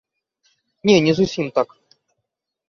Не, 0.87 0.95
не 1.09 1.13
зусім 1.19 1.45
так. 1.61 1.77